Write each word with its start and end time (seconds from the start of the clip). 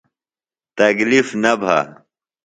تکلیف 0.77 1.27
نہ 1.41 1.53
بھہ۔ 1.61 1.79